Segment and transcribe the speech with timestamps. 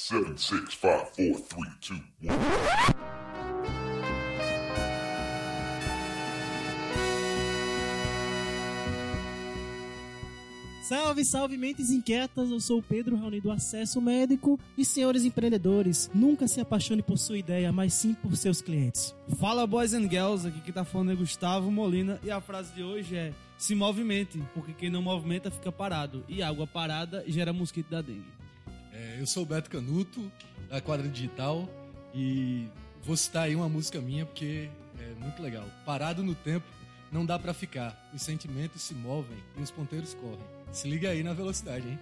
[0.00, 2.38] Seven, six, five, four, three, two, one.
[10.84, 16.08] Salve, salve mentes inquietas, eu sou o Pedro Raoni do Acesso Médico e senhores empreendedores,
[16.14, 19.12] nunca se apaixone por sua ideia, mas sim por seus clientes.
[19.40, 22.84] Fala boys and girls, aqui quem tá falando é Gustavo Molina e a frase de
[22.84, 27.90] hoje é se movimente, porque quem não movimenta fica parado e água parada gera mosquito
[27.90, 28.37] da dengue.
[28.98, 30.30] É, eu sou o Beto Canuto,
[30.68, 31.68] da Quadra Digital,
[32.12, 32.66] e
[33.04, 35.64] vou citar aí uma música minha porque é muito legal.
[35.86, 36.66] Parado no tempo,
[37.12, 38.10] não dá pra ficar.
[38.12, 40.44] Os sentimentos se movem e os ponteiros correm.
[40.72, 41.98] Se liga aí na velocidade, hein?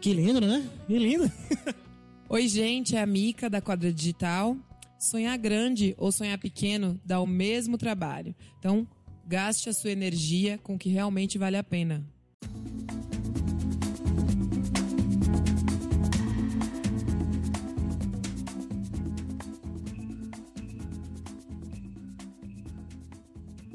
[0.00, 0.66] Que lindo, né?
[0.86, 1.30] Que lindo.
[2.30, 4.56] Oi, gente, é a Mica da Quadra Digital.
[4.98, 8.34] Sonhar grande ou sonhar pequeno dá o mesmo trabalho.
[8.58, 8.88] Então,
[9.26, 12.04] gaste a sua energia com o que realmente vale a pena.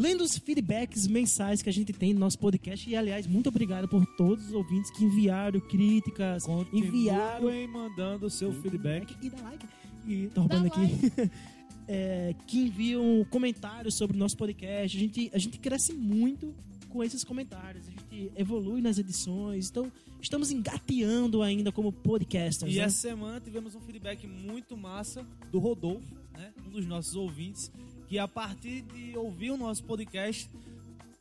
[0.03, 3.87] Lendo os feedbacks mensais que a gente tem no nosso podcast, e aliás, muito obrigado
[3.87, 7.35] por todos os ouvintes que enviaram críticas, enviaram.
[7.35, 9.15] Continuem mandando o seu feedback.
[9.21, 9.65] E dá like.
[10.05, 10.81] E tô roubando aqui.
[11.85, 14.95] É, que enviam comentários sobre o nosso podcast.
[14.95, 16.55] A gente, a gente cresce muito
[16.87, 17.85] com esses comentários.
[17.89, 19.69] A gente evolui nas edições.
[19.69, 22.73] Então, estamos engateando ainda como podcasters.
[22.73, 22.83] E né?
[22.83, 26.53] essa semana tivemos um feedback muito massa do Rodolfo, né?
[26.65, 27.69] um dos nossos ouvintes,
[28.13, 30.47] que a partir de ouvir o nosso podcast,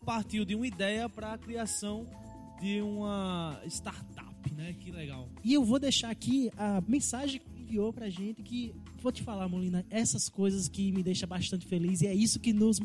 [0.04, 2.06] partiu de uma ideia para a criação
[2.60, 4.76] de uma startup, né?
[4.78, 5.26] Que legal.
[5.42, 9.48] E eu vou deixar aqui a mensagem que enviou pra gente que vou te falar,
[9.48, 12.78] Molina, essas coisas que me deixam bastante feliz e é isso que nos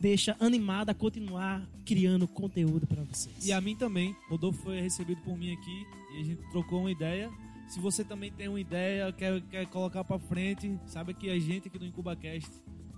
[0.00, 3.46] deixa animado a continuar criando conteúdo pra vocês.
[3.46, 4.16] E a mim também.
[4.30, 7.30] Rodolfo foi recebido por mim aqui e a gente trocou uma ideia.
[7.68, 11.68] Se você também tem uma ideia, quer, quer colocar pra frente, sabe que a gente
[11.68, 12.50] aqui do IncubaCast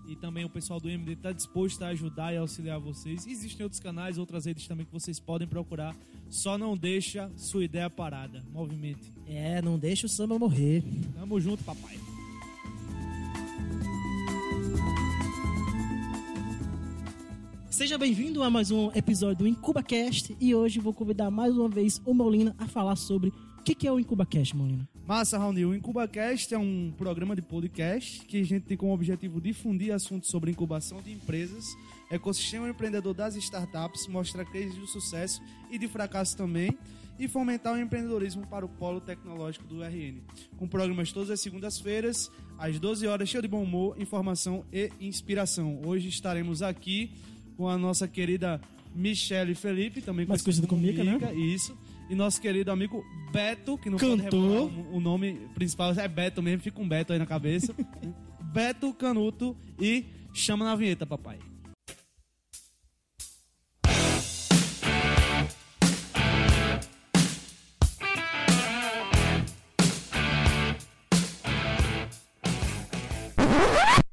[0.06, 3.26] e também o pessoal do MD está disposto a ajudar e auxiliar vocês.
[3.26, 5.96] Existem outros canais, outras redes também que vocês podem procurar.
[6.28, 8.44] Só não deixa sua ideia parada.
[8.52, 9.12] Movimente.
[9.26, 10.82] É, não deixa o samba morrer.
[11.14, 11.98] Tamo junto, papai.
[17.70, 22.00] Seja bem-vindo a mais um episódio do IncubaCast e hoje vou convidar mais uma vez
[22.06, 24.88] o Molina a falar sobre o que que é o IncubaCast, Molina.
[25.06, 25.66] Massa, Raoni.
[25.66, 30.30] O IncubaCast é um programa de podcast que a gente tem como objetivo difundir assuntos
[30.30, 31.76] sobre incubação de empresas,
[32.10, 36.78] ecossistema empreendedor das startups, mostrar cases de sucesso e de fracasso também,
[37.18, 40.22] e fomentar o empreendedorismo para o polo tecnológico do RN.
[40.56, 45.82] Com programas todas as segundas-feiras, às 12 horas, cheio de bom humor, informação e inspiração.
[45.84, 47.12] Hoje estaremos aqui
[47.58, 48.58] com a nossa querida
[48.94, 51.34] Michele Felipe, também Mais conhecida como Mica, né?
[51.34, 51.76] Isso.
[52.08, 54.70] E nosso querido amigo Beto, que não Cantor.
[54.70, 57.74] o- o nome principal é Beto mesmo, fica um Beto aí na cabeça.
[58.52, 61.38] Beto Canuto e chama na vinheta, papai.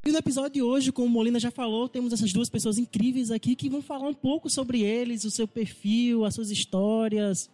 [0.03, 3.29] E no episódio de hoje, como o Molina já falou, temos essas duas pessoas incríveis
[3.29, 7.49] aqui que vão falar um pouco sobre eles, o seu perfil, as suas histórias.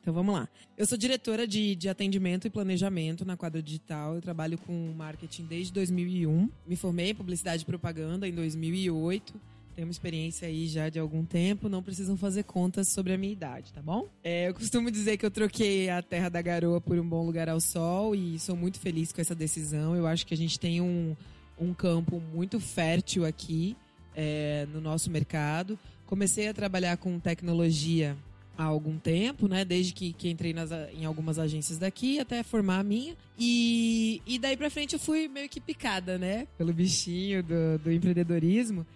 [0.00, 0.48] Então vamos lá.
[0.78, 4.14] Eu sou diretora de, de atendimento e planejamento na Quadra Digital.
[4.14, 6.48] Eu trabalho com marketing desde 2001.
[6.66, 9.34] Me formei em publicidade e propaganda em 2008.
[9.76, 11.68] Tenho uma experiência aí já de algum tempo.
[11.68, 14.08] Não precisam fazer contas sobre a minha idade, tá bom?
[14.24, 17.48] É, eu costumo dizer que eu troquei a Terra da Garoa por um bom lugar
[17.48, 19.94] ao sol e sou muito feliz com essa decisão.
[19.94, 21.14] Eu acho que a gente tem um,
[21.58, 23.76] um campo muito fértil aqui
[24.16, 25.78] é, no nosso mercado.
[26.06, 28.16] Comecei a trabalhar com tecnologia
[28.60, 29.64] há algum tempo, né?
[29.64, 33.16] Desde que, que entrei nas, em algumas agências daqui até formar a minha.
[33.38, 36.46] E, e daí pra frente eu fui meio que picada, né?
[36.58, 38.86] Pelo bichinho do, do empreendedorismo.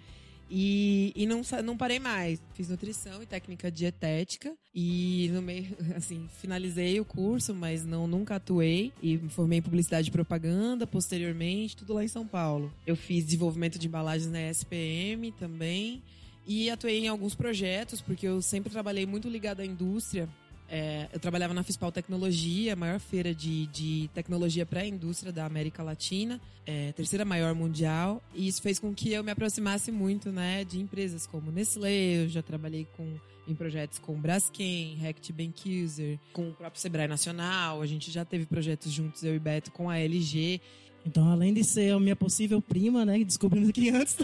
[0.51, 2.41] E, e não, não parei mais.
[2.53, 4.53] Fiz nutrição e técnica dietética.
[4.75, 8.93] E no meio, assim, finalizei o curso, mas não nunca atuei.
[9.03, 12.71] E me formei em publicidade e propaganda posteriormente, tudo lá em São Paulo.
[12.87, 16.03] Eu fiz desenvolvimento de embalagens na SPM também.
[16.47, 20.29] E atuei em alguns projetos, porque eu sempre trabalhei muito ligado à indústria.
[20.69, 25.31] É, eu trabalhava na Fispal Tecnologia, a maior feira de, de tecnologia para a indústria
[25.31, 29.93] da América Latina, é, terceira maior mundial, e isso fez com que eu me aproximasse
[29.93, 33.07] muito né, de empresas como Nestlé, eu já trabalhei com,
[33.47, 38.25] em projetos com Braskem, Rect Bank User, com o próprio Sebrae Nacional, a gente já
[38.25, 40.61] teve projetos juntos, eu e Beto, com a LG,
[41.07, 44.17] Então, além de ser a minha possível prima, né, descobrindo aqui antes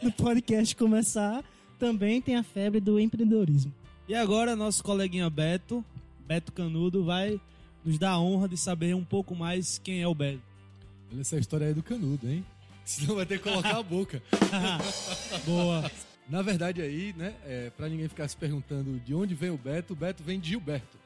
[0.00, 1.44] do podcast começar,
[1.78, 3.72] também tem a febre do empreendedorismo.
[4.08, 5.84] E agora nosso coleguinha Beto,
[6.26, 7.40] Beto Canudo, vai
[7.84, 10.42] nos dá a honra de saber um pouco mais quem é o Beto.
[11.10, 12.44] Olha essa história aí do canudo, hein?
[12.84, 14.22] Senão vai ter que colocar a boca.
[15.44, 15.90] Boa.
[16.28, 19.94] Na verdade aí, né, é, para ninguém ficar se perguntando de onde vem o Beto,
[19.94, 20.98] o Beto vem de Gilberto,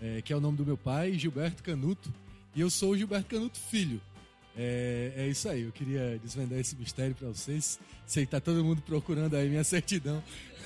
[0.00, 2.10] é, que é o nome do meu pai, Gilberto Canuto,
[2.54, 4.00] e eu sou o Gilberto Canuto filho.
[4.56, 7.78] É, é isso aí, eu queria desvendar esse mistério para vocês.
[8.06, 10.22] Sei que tá todo mundo procurando aí minha certidão.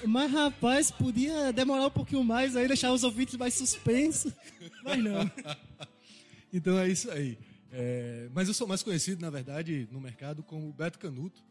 [0.07, 4.33] Mas, rapaz, podia demorar um pouquinho mais aí, deixar os ouvintes mais suspensos.
[4.83, 5.31] Mas não.
[6.57, 7.37] Então é isso aí.
[7.73, 11.43] É, mas eu sou mais conhecido, na verdade, no mercado como Beto Canuto.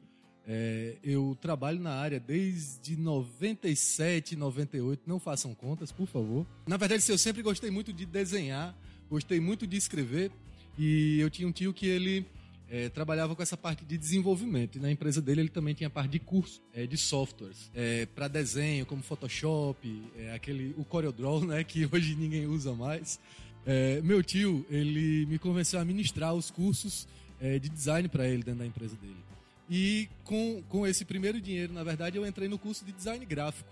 [0.47, 5.03] É, eu trabalho na área desde 97, 98.
[5.05, 6.47] Não façam contas, por favor.
[6.65, 8.73] Na verdade, eu sempre gostei muito de desenhar,
[9.09, 10.31] gostei muito de escrever.
[10.77, 12.25] E eu tinha um tio que ele
[12.73, 14.77] é, trabalhava com essa parte de desenvolvimento.
[14.77, 18.27] E na empresa dele ele também tinha parte de curso é, de softwares é, para
[18.27, 23.19] desenho, como Photoshop, é, aquele o CorelDRAW, né, que hoje ninguém usa mais.
[23.63, 27.07] É, meu tio ele me convenceu a ministrar os cursos
[27.39, 29.23] é, de design para ele dentro da empresa dele.
[29.69, 33.71] E com, com esse primeiro dinheiro, na verdade, eu entrei no curso de design gráfico.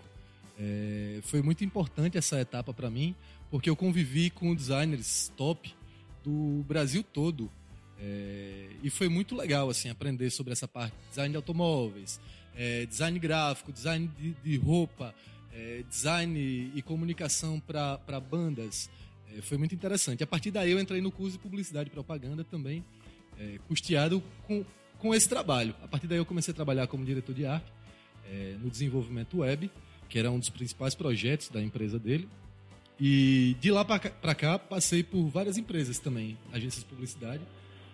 [1.24, 3.14] Foi muito importante essa etapa para mim,
[3.50, 5.74] porque eu convivi com designers top
[6.22, 7.50] do Brasil todo.
[7.98, 12.20] É, e foi muito legal assim aprender sobre essa parte design de automóveis,
[12.56, 15.14] é, design gráfico, design de, de roupa,
[15.52, 18.90] é, design e comunicação para bandas.
[19.36, 20.22] É, foi muito interessante.
[20.22, 22.84] A partir daí eu entrei no curso de publicidade e propaganda também,
[23.38, 24.64] é, custeado com,
[24.98, 25.74] com esse trabalho.
[25.82, 27.72] A partir daí eu comecei a trabalhar como diretor de arte
[28.28, 29.70] é, no desenvolvimento web,
[30.08, 32.28] que era um dos principais projetos da empresa dele.
[33.04, 37.42] E de lá para cá passei por várias empresas também, agências de publicidade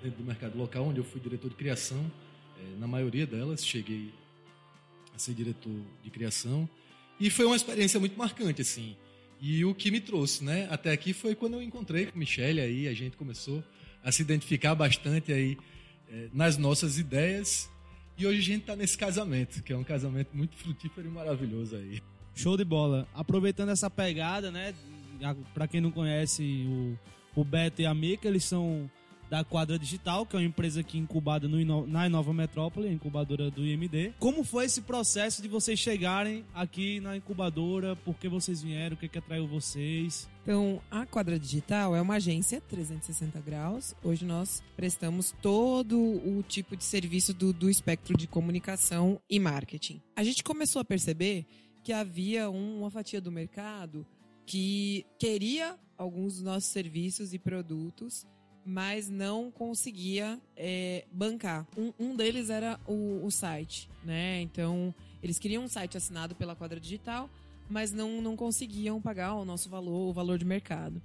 [0.03, 2.13] dentro do mercado local, onde eu fui diretor de criação.
[2.61, 4.13] É, na maioria delas cheguei
[5.17, 6.69] a ser diretor de criação
[7.19, 8.99] e foi uma experiência muito marcante assim.
[9.41, 12.87] E o que me trouxe, né, até aqui foi quando eu encontrei com Michelle aí,
[12.87, 13.65] a gente começou
[14.05, 15.57] a se identificar bastante aí
[16.13, 17.67] é, nas nossas ideias.
[18.19, 21.77] E hoje a gente está nesse casamento, que é um casamento muito frutífero e maravilhoso
[21.77, 22.03] aí.
[22.39, 23.09] Show de bola.
[23.15, 24.73] Aproveitando essa pegada, né?
[25.55, 26.67] Para quem não conhece
[27.35, 28.91] o, o Beto e a Mica, eles são
[29.29, 33.65] da Quadra Digital, que é uma empresa aqui incubada no, na Inova Metrópole, incubadora do
[33.65, 34.15] IMD.
[34.19, 37.95] Como foi esse processo de vocês chegarem aqui na incubadora?
[37.97, 38.95] Por que vocês vieram?
[38.95, 40.29] O que, que atraiu vocês?
[40.43, 43.95] Então, a Quadra Digital é uma agência 360 graus.
[44.03, 50.01] Hoje nós prestamos todo o tipo de serviço do, do espectro de comunicação e marketing.
[50.17, 51.47] A gente começou a perceber
[51.85, 54.07] que havia uma fatia do mercado
[54.49, 58.27] que queria alguns dos nossos serviços e produtos
[58.65, 61.67] mas não conseguia é, bancar.
[61.75, 64.43] Um, um, deles era o, o, site, né?
[64.43, 67.31] Então, eles queriam um site assinado pela Quadra Digital,
[67.67, 71.01] mas não, não conseguiam pagar o nosso valor, o valor de mercado.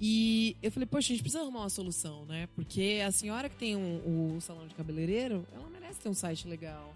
[0.00, 2.48] E eu falei, poxa, a gente precisa arrumar uma solução, né?
[2.54, 6.48] Porque a senhora que tem um, o salão de cabeleireiro, ela merece ter um site
[6.48, 6.94] legal.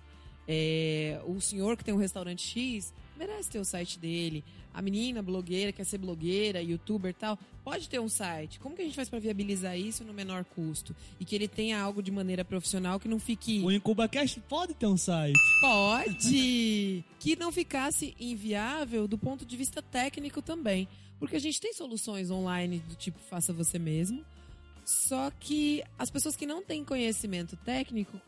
[0.48, 5.20] É, o senhor que tem um restaurante X merece ter o site dele a menina
[5.20, 8.60] blogueira quer ser blogueira, youtuber e tal, pode ter um site.
[8.60, 10.94] Como que a gente faz para viabilizar isso no menor custo?
[11.18, 13.60] E que ele tenha algo de maneira profissional que não fique.
[13.60, 15.38] O IncubaCast pode ter um site.
[15.60, 17.04] Pode!
[17.18, 20.88] que não ficasse inviável do ponto de vista técnico também.
[21.18, 24.24] Porque a gente tem soluções online do tipo faça você mesmo.
[24.84, 28.18] Só que as pessoas que não têm conhecimento técnico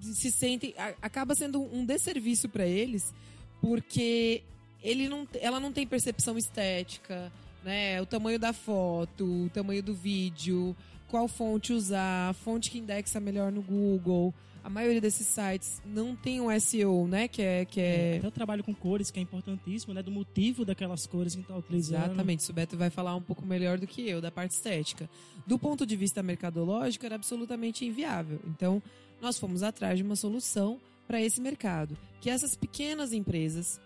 [0.00, 0.74] se sentem.
[1.00, 3.14] acaba sendo um desserviço para eles,
[3.64, 4.42] porque
[4.82, 7.32] ele não, ela não tem percepção estética,
[7.64, 7.98] né?
[8.02, 10.76] O tamanho da foto, o tamanho do vídeo,
[11.08, 14.34] qual fonte usar, fonte que indexa melhor no Google.
[14.62, 17.26] A maioria desses sites não tem um SEO, né?
[17.26, 17.64] Que é.
[17.64, 18.20] Que é...
[18.22, 20.02] é o trabalho com cores, que é importantíssimo, né?
[20.02, 22.04] Do motivo daquelas cores que está utilizando.
[22.04, 22.50] Exatamente.
[22.50, 25.08] O Beto vai falar um pouco melhor do que eu, da parte estética.
[25.46, 28.40] Do ponto de vista mercadológico, era absolutamente inviável.
[28.46, 28.82] Então,
[29.22, 31.96] nós fomos atrás de uma solução para esse mercado.
[32.20, 33.80] Que essas pequenas empresas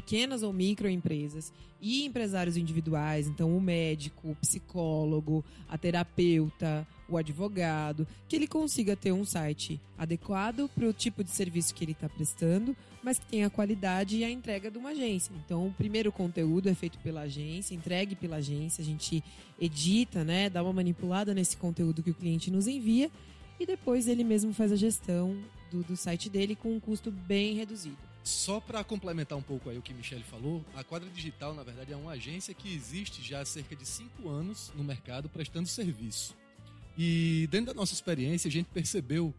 [0.00, 8.06] pequenas ou microempresas e empresários individuais, então o médico, o psicólogo, a terapeuta, o advogado,
[8.28, 12.08] que ele consiga ter um site adequado para o tipo de serviço que ele está
[12.08, 15.32] prestando, mas que tenha a qualidade e a entrega de uma agência.
[15.44, 19.22] Então, o primeiro conteúdo é feito pela agência, entregue pela agência, a gente
[19.60, 23.10] edita, né, dá uma manipulada nesse conteúdo que o cliente nos envia
[23.58, 25.36] e depois ele mesmo faz a gestão
[25.70, 27.96] do, do site dele com um custo bem reduzido.
[28.22, 31.92] Só para complementar um pouco aí o que Michele falou, a Quadra Digital, na verdade,
[31.92, 36.36] é uma agência que existe já há cerca de cinco anos no mercado prestando serviço.
[36.98, 39.32] E dentro da nossa experiência, a gente percebeu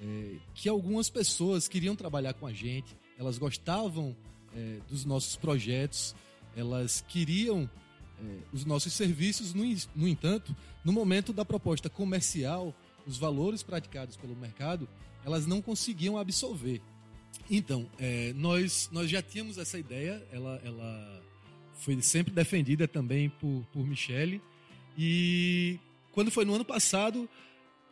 [0.00, 4.14] é, que algumas pessoas queriam trabalhar com a gente, elas gostavam
[4.54, 6.14] é, dos nossos projetos,
[6.54, 7.68] elas queriam
[8.22, 9.54] é, os nossos serviços.
[9.54, 9.64] No,
[9.94, 12.74] no entanto, no momento da proposta comercial,
[13.06, 14.88] os valores praticados pelo mercado,
[15.26, 16.80] elas não conseguiam absorver.
[17.50, 21.22] Então, é, nós, nós já tínhamos essa ideia, ela, ela
[21.74, 24.40] foi sempre defendida também por, por Michele.
[24.96, 25.80] E
[26.12, 27.28] quando foi no ano passado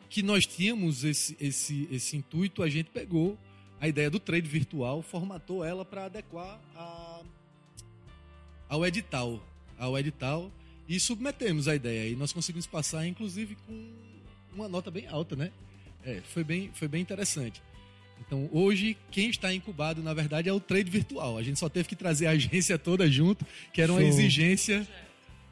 [0.08, 3.36] que nós tínhamos esse, esse, esse intuito, a gente pegou
[3.80, 7.22] a ideia do trade virtual, formatou ela para adequar a,
[8.68, 9.44] ao edital,
[9.76, 10.52] ao edital
[10.88, 12.08] e submetemos a ideia.
[12.08, 13.92] E nós conseguimos passar, inclusive, com
[14.54, 15.50] uma nota bem alta, né?
[16.04, 17.62] É, foi bem, foi bem interessante.
[18.26, 21.36] Então, hoje, quem está incubado, na verdade, é o trade virtual.
[21.36, 24.08] A gente só teve que trazer a agência toda junto, que era uma Show.
[24.08, 24.86] exigência,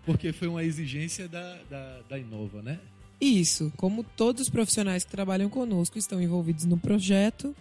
[0.04, 2.78] porque foi uma exigência da, da, da Inova, né?
[3.20, 7.54] Isso, como todos os profissionais que trabalham conosco estão envolvidos no projeto,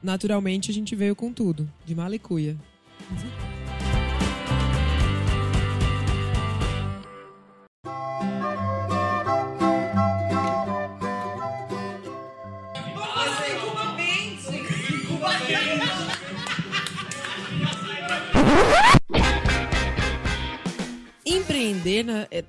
[0.00, 2.56] naturalmente a gente veio com tudo, de malicuia.
[3.10, 3.51] Empreender, né,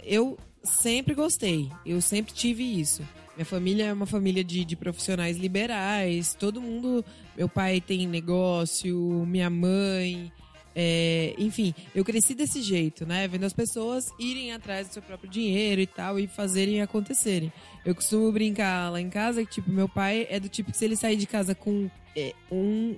[0.04, 3.02] eu sempre gostei, eu sempre tive isso.
[3.36, 7.04] Minha família é uma família de, de profissionais liberais, todo mundo.
[7.36, 8.96] Meu pai tem negócio,
[9.28, 10.32] minha mãe.
[10.76, 13.28] é, enfim, eu cresci desse jeito, né?
[13.28, 17.52] Vendo as pessoas irem atrás do seu próprio dinheiro e tal e fazerem acontecerem.
[17.84, 20.86] Eu costumo brincar lá em casa que, tipo, meu pai é do tipo que se
[20.86, 22.96] ele sair de casa com, é, um,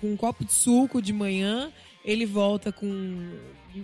[0.00, 1.72] com um copo de suco de manhã,
[2.08, 3.28] ele volta com.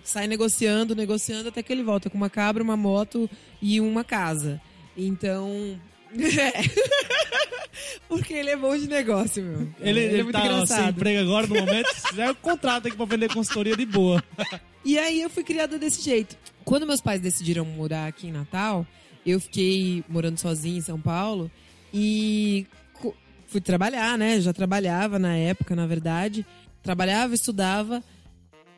[0.03, 3.29] sai negociando, negociando, até que ele volta com uma cabra, uma moto
[3.61, 4.61] e uma casa.
[4.97, 5.79] Então.
[6.19, 6.63] É.
[8.09, 9.69] Porque ele é bom de negócio, meu.
[9.81, 11.91] Ele, é ele muito tá sem emprego agora no momento.
[12.15, 14.23] Já é o contrato aqui pra vender consultoria de boa.
[14.85, 16.37] E aí eu fui criada desse jeito.
[16.65, 18.87] Quando meus pais decidiram morar aqui em Natal,
[19.27, 21.51] eu fiquei morando sozinha em São Paulo
[21.93, 22.67] e
[23.49, 24.41] fui trabalhar, né?
[24.41, 26.47] Já trabalhava na época, na verdade.
[26.83, 28.03] Trabalhava, estudava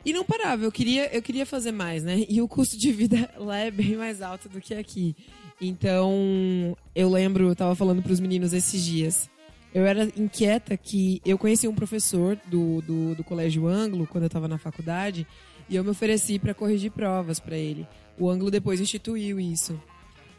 [0.07, 0.63] e não parava.
[0.63, 2.25] Eu queria, eu queria fazer mais, né?
[2.29, 5.13] E o custo de vida lá é bem mais alto do que aqui.
[5.59, 9.29] Então, eu lembro, eu tava falando pros meninos esses dias.
[9.75, 14.29] Eu era inquieta que eu conheci um professor do, do, do colégio Anglo quando eu
[14.29, 15.27] tava na faculdade
[15.69, 17.85] e eu me ofereci para corrigir provas para ele.
[18.17, 19.77] O Anglo depois instituiu isso.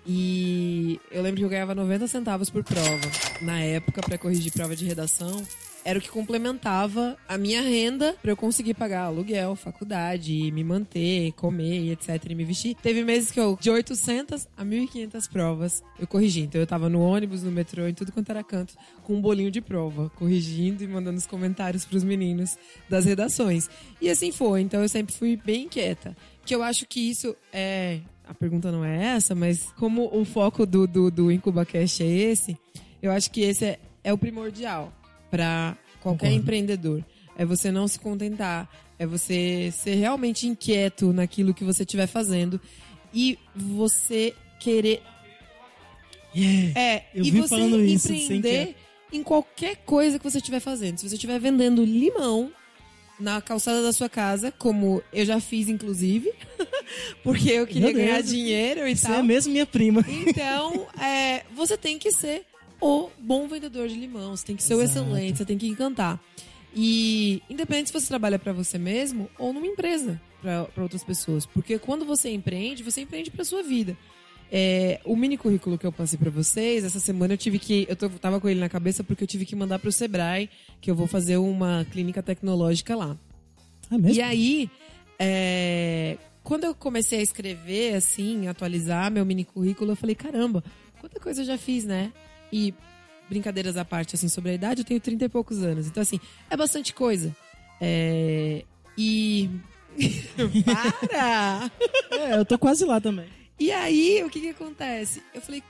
[0.07, 3.11] E eu lembro que eu ganhava 90 centavos por prova.
[3.43, 5.45] Na época, para corrigir prova de redação,
[5.85, 11.33] era o que complementava a minha renda para eu conseguir pagar aluguel, faculdade, me manter,
[11.33, 12.75] comer etc e me vestir.
[12.75, 16.41] Teve meses que eu de 800 a 1500 provas eu corrigi.
[16.41, 19.51] Então eu tava no ônibus, no metrô, em tudo quanto era canto, com um bolinho
[19.51, 22.57] de prova, corrigindo e mandando os comentários pros meninos
[22.89, 23.71] das redações.
[24.01, 24.61] E assim foi.
[24.61, 26.17] Então eu sempre fui bem inquieta.
[26.45, 30.67] Que eu acho que isso é a pergunta não é essa, mas como o foco
[30.67, 32.57] do, do, do IncubaCast é esse,
[33.03, 34.93] eu acho que esse é, é o primordial
[35.31, 36.35] para qualquer Concordo.
[36.35, 37.05] empreendedor.
[37.37, 38.69] É você não se contentar,
[38.99, 42.61] é você ser realmente inquieto naquilo que você estiver fazendo
[43.15, 45.03] e você querer.
[46.37, 46.79] Yeah.
[46.79, 48.77] É, Eu e vi você falando isso, sem empreender
[49.13, 50.99] em qualquer coisa que você estiver fazendo.
[50.99, 52.53] Se você estiver vendendo limão
[53.19, 56.33] na calçada da sua casa, como eu já fiz, inclusive,
[57.23, 59.17] porque eu queria ganhar dinheiro e Você tal.
[59.17, 60.05] é mesmo minha prima.
[60.09, 62.45] Então, é, você tem que ser
[62.81, 65.01] o bom vendedor de limão, você tem que ser o Exato.
[65.07, 66.21] excelente, você tem que encantar.
[66.75, 71.79] E independente se você trabalha para você mesmo ou numa empresa para outras pessoas, porque
[71.79, 73.97] quando você empreende, você empreende para sua vida.
[74.51, 77.85] É, o mini currículo que eu passei para vocês, essa semana eu tive que.
[77.89, 80.49] Eu tô- tava com ele na cabeça porque eu tive que mandar pro Sebrae,
[80.81, 83.15] que eu vou fazer uma clínica tecnológica lá.
[83.91, 84.17] É mesmo?
[84.17, 84.71] E aí,
[85.19, 86.17] é,
[86.49, 90.65] quando eu comecei a escrever, assim, atualizar meu mini currículo, eu falei, caramba,
[90.99, 92.11] quanta coisa eu já fiz, né?
[92.51, 92.73] E
[93.29, 95.87] brincadeiras à parte, assim, sobre a idade, eu tenho 30 e poucos anos.
[95.87, 97.37] Então, assim, é bastante coisa.
[97.79, 98.65] É,
[98.97, 99.51] e.
[100.65, 101.71] Para!
[102.13, 103.29] É, eu tô quase lá também.
[103.61, 105.23] E aí, o que que acontece?
[105.35, 105.63] Eu falei,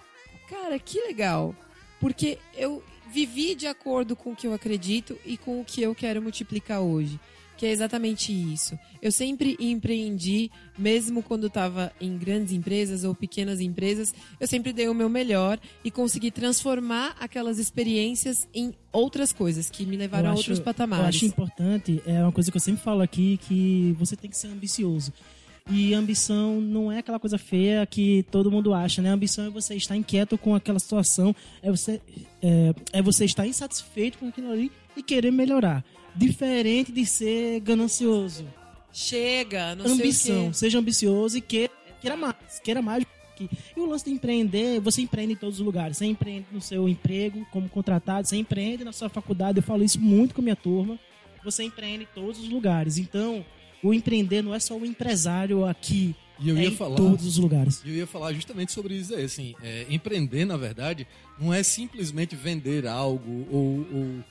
[0.49, 1.57] cara, que legal.
[1.99, 5.93] Porque eu vivi de acordo com o que eu acredito e com o que eu
[5.93, 7.19] quero multiplicar hoje.
[7.59, 8.79] Que é exatamente isso.
[9.03, 10.49] Eu sempre empreendi,
[10.79, 15.59] mesmo quando estava em grandes empresas ou pequenas empresas, eu sempre dei o meu melhor
[15.85, 20.59] e consegui transformar aquelas experiências em outras coisas que me levaram Eu a acho- outros
[20.59, 21.17] Eu patamares.
[21.17, 24.47] acho importante, é uma coisa que eu sempre falo aqui, que você tem que ser
[24.49, 25.13] ambicioso.
[25.71, 29.11] E ambição não é aquela coisa feia que todo mundo acha, né?
[29.11, 32.01] Ambição é você estar inquieto com aquela situação, é você,
[32.43, 35.85] é, é você estar insatisfeito com aquilo ali e querer melhorar.
[36.17, 38.47] Diferente de ser ganancioso.
[38.93, 40.53] Chega, não ambição.
[40.55, 42.59] Seja ambicioso e queira, queira mais.
[42.65, 43.05] Queira mais.
[43.77, 45.99] E o lance de empreender, você empreende em todos os lugares.
[45.99, 49.59] Você empreende no seu emprego como contratado, você empreende na sua faculdade.
[49.59, 50.99] Eu falo isso muito com a minha turma.
[51.45, 52.99] Você empreende em todos os lugares.
[52.99, 53.45] Então,
[53.83, 56.15] o empreender não é só o empresário aqui.
[56.41, 56.97] E eu é ia em falar.
[56.97, 57.83] todos os lugares.
[57.85, 61.07] Eu ia falar justamente sobre isso aí, assim, é, empreender, na verdade,
[61.39, 64.25] não é simplesmente vender algo ou, ou,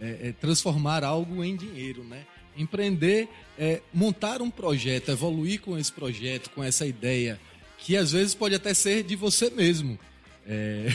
[0.00, 2.24] é, é, transformar algo em dinheiro, né?
[2.56, 3.28] Empreender
[3.58, 7.38] é montar um projeto, evoluir com esse projeto, com essa ideia,
[7.78, 9.98] que às vezes pode até ser de você mesmo.
[10.46, 10.88] É,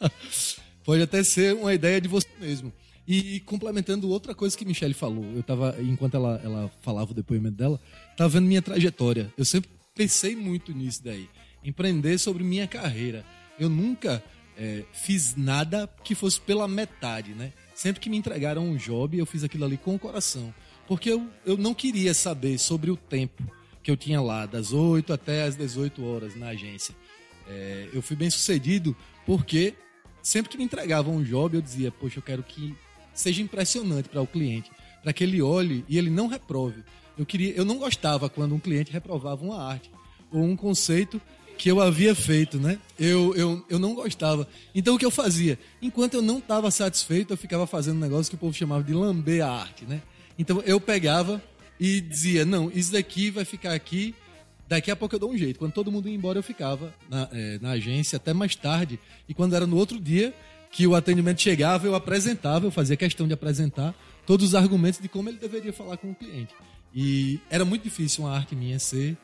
[0.84, 2.72] pode até ser uma ideia de você mesmo.
[3.12, 7.56] E complementando outra coisa que Michelle falou, eu tava, enquanto ela, ela falava o depoimento
[7.56, 7.80] dela,
[8.16, 9.34] tava vendo minha trajetória.
[9.36, 11.28] Eu sempre pensei muito nisso daí.
[11.64, 13.26] Empreender sobre minha carreira.
[13.58, 14.22] Eu nunca
[14.56, 17.52] é, fiz nada que fosse pela metade, né?
[17.74, 20.54] Sempre que me entregaram um job, eu fiz aquilo ali com o coração.
[20.86, 23.42] Porque eu, eu não queria saber sobre o tempo
[23.82, 26.94] que eu tinha lá, das 8 até as 18 horas na agência.
[27.48, 29.74] É, eu fui bem sucedido porque
[30.22, 32.72] sempre que me entregavam um job, eu dizia, poxa, eu quero que
[33.14, 34.70] seja impressionante para o cliente,
[35.02, 36.82] para que ele olhe e ele não reprove.
[37.18, 39.90] Eu queria, eu não gostava quando um cliente reprovava uma arte
[40.32, 41.20] ou um conceito
[41.58, 42.78] que eu havia feito, né?
[42.98, 44.48] Eu, eu, eu não gostava.
[44.74, 45.58] Então o que eu fazia?
[45.82, 48.94] Enquanto eu não estava satisfeito, eu ficava fazendo um negócio que o povo chamava de
[48.94, 50.00] lamber a arte, né?
[50.38, 51.42] Então eu pegava
[51.78, 54.14] e dizia, não, isso daqui vai ficar aqui,
[54.66, 55.58] daqui a pouco eu dou um jeito.
[55.58, 58.98] Quando todo mundo ia embora, eu ficava na, eh, na agência até mais tarde.
[59.28, 60.32] E quando era no outro dia
[60.70, 65.08] que o atendimento chegava, eu apresentava, eu fazia questão de apresentar todos os argumentos de
[65.08, 66.54] como ele deveria falar com o cliente.
[66.94, 69.16] E era muito difícil uma arte minha ser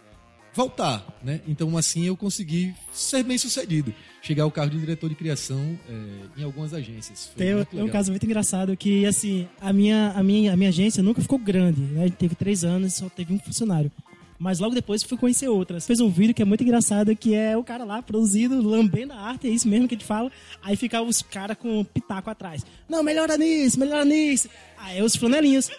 [0.56, 1.40] voltar, né?
[1.46, 6.40] Então assim eu consegui ser bem sucedido, chegar ao cargo de diretor de criação eh,
[6.40, 7.30] em algumas agências.
[7.36, 11.02] Foi Tem, um caso muito engraçado que, assim, a minha, a minha, a minha agência
[11.02, 12.08] nunca ficou grande, né?
[12.08, 13.92] Teve três anos e só teve um funcionário.
[14.38, 15.86] Mas logo depois fui conhecer outras.
[15.86, 19.16] Fez um vídeo que é muito engraçado, que é o cara lá produzindo, lambendo a
[19.16, 20.30] arte, é isso mesmo que gente fala.
[20.62, 22.64] Aí fica os caras com o pitaco atrás.
[22.88, 24.48] Não, melhora nisso, melhora nisso.
[24.78, 25.70] Aí os flanelinhos.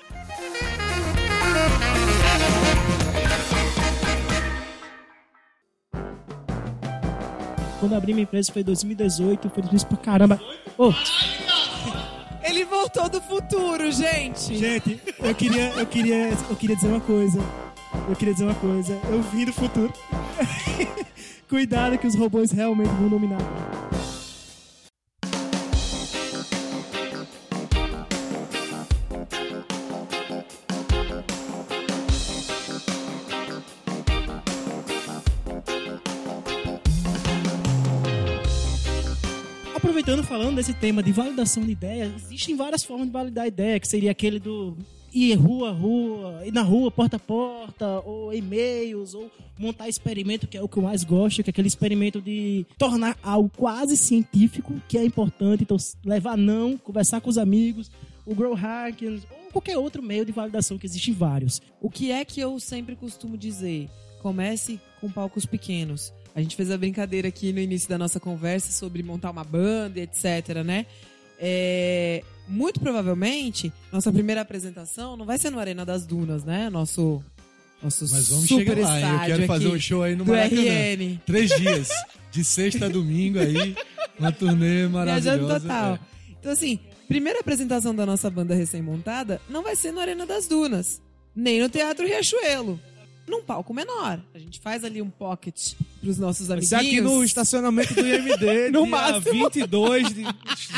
[7.79, 10.41] Quando abri minha empresa foi em 2018, foi difícil pra caramba.
[10.77, 10.91] Ô,
[12.43, 14.58] Ele voltou do futuro, gente.
[14.58, 17.39] Gente, eu queria, eu queria, eu queria dizer uma coisa.
[18.10, 18.99] Eu queria dizer uma coisa.
[19.10, 19.93] Eu vim do futuro.
[21.49, 23.38] Cuidado que os robôs realmente vão dominar.
[39.75, 43.88] Aproveitando falando desse tema de validação de ideias, existem várias formas de validar ideia, que
[43.88, 44.77] seria aquele do
[45.13, 50.47] ir rua a rua, ir na rua, porta a porta, ou e-mails, ou montar experimento,
[50.47, 53.97] que é o que eu mais gosto, que é aquele experimento de tornar algo quase
[53.97, 57.89] científico, que é importante, então levar não, conversar com os amigos,
[58.25, 61.61] o Grow Hackers, ou qualquer outro meio de validação, que existem vários.
[61.81, 63.89] O que é que eu sempre costumo dizer?
[64.21, 66.13] Comece com palcos pequenos.
[66.35, 69.99] A gente fez a brincadeira aqui no início da nossa conversa sobre montar uma banda,
[69.99, 70.85] etc, né?
[71.39, 76.69] É, muito provavelmente, nossa primeira apresentação não vai ser no Arena das Dunas, né?
[76.69, 77.23] Nosso,
[77.82, 79.30] nosso Mas vamos super chegar lá?
[79.30, 80.62] Eu quero fazer um show aí no Maracanã.
[81.26, 81.89] Três dias,
[82.32, 83.76] de sexta a domingo aí,
[84.17, 85.38] uma turnê maravilhosa.
[85.38, 85.93] Viajando total.
[85.95, 86.00] É.
[86.39, 91.02] Então, assim, primeira apresentação da nossa banda recém-montada não vai ser no Arena das Dunas,
[91.36, 92.80] nem no Teatro Riachuelo.
[93.27, 94.23] Num palco menor.
[94.33, 96.69] A gente faz ali um pocket pros nossos amiguinhos.
[96.69, 99.33] ser aqui no estacionamento do IMD, No dia máximo.
[99.33, 100.23] 22 de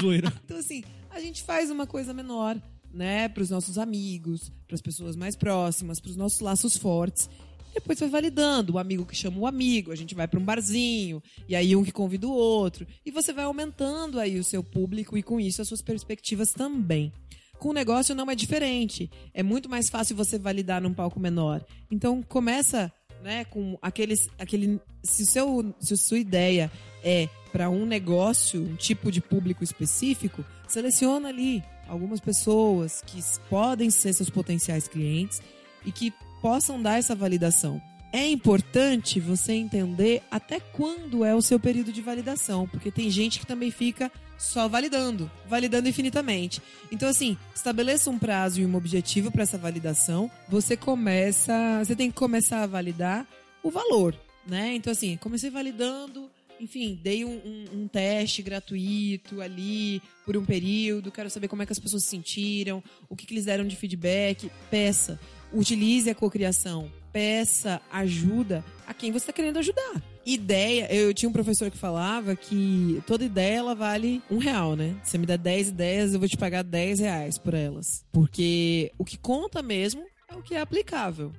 [0.01, 0.33] zoeira.
[0.45, 2.59] Então, assim, a gente faz uma coisa menor,
[2.91, 3.29] né?
[3.29, 7.29] Pros nossos amigos, pras pessoas mais próximas, pros nossos laços fortes.
[7.73, 11.21] Depois vai validando, o amigo que chama o amigo, a gente vai para um barzinho,
[11.47, 12.87] e aí um que convida o outro.
[13.05, 17.13] E você vai aumentando aí o seu público e com isso as suas perspectivas também.
[17.59, 19.11] Com o negócio não é diferente.
[19.33, 21.63] É muito mais fácil você validar num palco menor.
[21.91, 22.91] Então começa,
[23.21, 26.71] né, com aqueles aquele se seu se sua ideia
[27.03, 33.19] é para um negócio, um tipo de público específico, seleciona ali algumas pessoas que
[33.49, 35.41] podem ser seus potenciais clientes
[35.85, 37.81] e que possam dar essa validação.
[38.11, 43.39] É importante você entender até quando é o seu período de validação, porque tem gente
[43.39, 46.59] que também fica só validando, validando infinitamente.
[46.91, 50.31] Então, assim, estabeleça um prazo e um objetivo para essa validação.
[50.47, 53.27] Você começa, você tem que começar a validar
[53.61, 54.15] o valor,
[54.47, 54.73] né?
[54.73, 61.11] Então, assim, comecei validando, enfim, dei um, um- um teste gratuito ali por um período,
[61.11, 63.75] quero saber como é que as pessoas se sentiram, o que, que eles deram de
[63.75, 65.19] feedback, peça.
[65.51, 70.01] utilize a cocriação, peça ajuda a quem você está querendo ajudar.
[70.25, 74.95] Ideia, eu tinha um professor que falava que toda ideia ela vale um real, né?
[75.03, 78.05] Você me dá 10 ideias, eu vou te pagar 10 reais por elas.
[78.11, 81.31] Porque o que conta mesmo é o que é aplicável.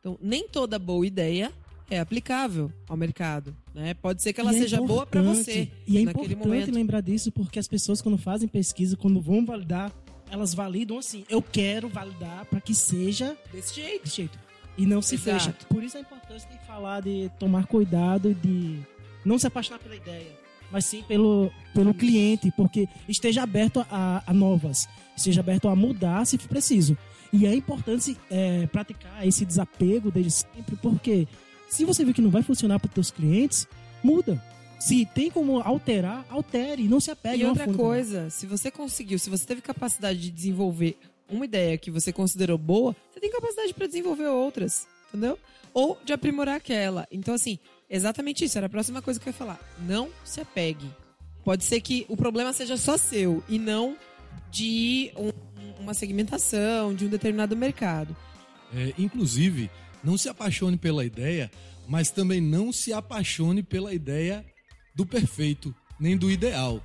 [0.00, 1.52] Então, nem toda boa ideia
[1.90, 3.54] é aplicável ao mercado.
[3.74, 3.94] Né?
[3.94, 6.70] Pode ser que ela E é seja boa para você E é importante momento.
[6.74, 9.92] lembrar disso porque as pessoas, quando fazem pesquisa, quando vão validar,
[10.30, 14.04] elas validam assim: eu quero validar para que seja Desse jeito.
[14.04, 14.38] desse jeito.
[14.78, 15.38] E não se Exato.
[15.38, 15.54] fecha.
[15.68, 18.78] Por isso a importância de falar, de tomar cuidado, de
[19.24, 20.30] não se apaixonar pela ideia,
[20.70, 26.24] mas sim pelo, pelo cliente, porque esteja aberto a, a novas, esteja aberto a mudar
[26.24, 26.96] se for preciso.
[27.32, 31.26] E é importante é, praticar esse desapego desde sempre, porque
[31.68, 33.66] se você vê que não vai funcionar para os seus clientes,
[34.02, 34.42] muda.
[34.78, 37.88] Se tem como alterar, altere, não se apegue E outra fórmula.
[37.88, 40.96] coisa, se você conseguiu, se você teve capacidade de desenvolver
[41.28, 45.38] uma ideia que você considerou boa, você tem capacidade para desenvolver outras, entendeu?
[45.74, 47.06] Ou de aprimorar aquela.
[47.10, 48.56] Então, assim, exatamente isso.
[48.58, 49.60] Era a próxima coisa que eu ia falar.
[49.86, 50.90] Não se apegue.
[51.44, 53.96] Pode ser que o problema seja só seu e não
[54.50, 58.16] de um- uma segmentação, de um determinado mercado.
[58.74, 59.70] É, inclusive,
[60.02, 61.50] não se apaixone pela ideia,
[61.86, 64.44] mas também não se apaixone pela ideia
[64.94, 66.82] do perfeito, nem do ideal.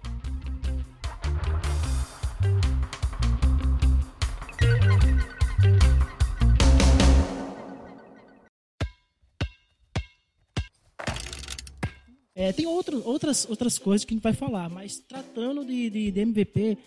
[12.36, 16.12] É, tem outro, outras, outras coisas que a gente vai falar, mas tratando de, de,
[16.12, 16.78] de MVP,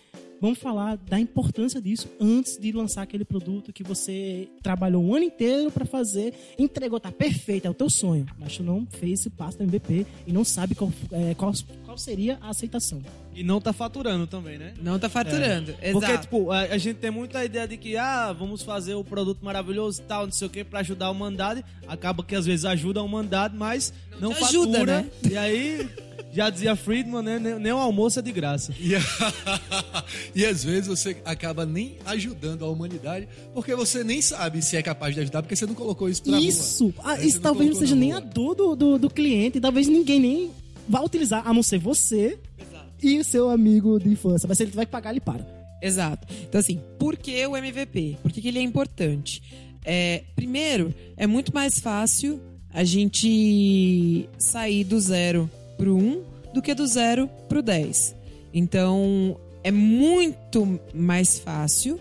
[0.41, 5.25] vamos falar da importância disso antes de lançar aquele produto que você trabalhou um ano
[5.25, 9.29] inteiro para fazer, entregou, tá perfeito, é o teu sonho, mas tu não fez esse
[9.29, 11.51] passo do MVP e não sabe qual, é, qual,
[11.85, 13.01] qual seria a aceitação.
[13.33, 14.73] E não tá faturando também, né?
[14.81, 15.71] Não tá faturando.
[15.79, 15.91] Exato.
[15.91, 19.45] Porque, tipo, a, a gente tem muita ideia de que, ah, vamos fazer o produto
[19.45, 21.63] maravilhoso e tal, não sei o que, pra ajudar a humanidade.
[21.87, 24.59] Acaba que às vezes ajuda a humanidade, mas não, Não te fatura.
[24.61, 25.09] ajuda, né?
[25.29, 25.87] E aí,
[26.31, 27.57] já dizia Friedman, né?
[27.59, 28.73] Nem, o almoço é de graça.
[28.79, 28.91] E,
[30.35, 34.81] e às vezes você acaba nem ajudando a humanidade, porque você nem sabe se é
[34.81, 36.41] capaz de ajudar, porque você não colocou isso pra rua.
[36.45, 36.93] Isso!
[36.99, 38.25] Ah, Aí você isso talvez não seja nem a rua.
[38.27, 40.51] dor do, do, do cliente, talvez ninguém nem
[40.87, 42.37] vá utilizar, a não ser você
[43.01, 44.47] e o seu amigo de infância.
[44.47, 45.45] Mas se ele tiver que pagar, ele para.
[45.81, 46.27] Exato.
[46.43, 48.17] Então, assim, por que o MVP?
[48.21, 49.41] Por que, que ele é importante?
[49.85, 52.41] É, primeiro, é muito mais fácil
[52.73, 58.15] a gente sair do zero pro um do que do zero pro 10.
[58.53, 61.99] Então, é muito mais fácil